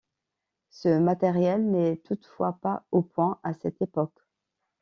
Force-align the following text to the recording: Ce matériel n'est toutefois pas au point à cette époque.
Ce 0.71 0.97
matériel 0.97 1.63
n'est 1.69 1.97
toutefois 1.97 2.57
pas 2.59 2.87
au 2.89 3.03
point 3.03 3.39
à 3.43 3.53
cette 3.53 3.83
époque. 3.83 4.19